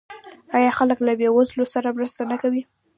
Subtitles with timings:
[0.57, 2.61] آیا خلک له بې وزلو سره مرسته نه کوي؟